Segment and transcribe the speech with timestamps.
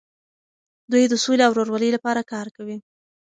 [0.91, 2.77] دوی د سولې او ورورولۍ لپاره کار کوي.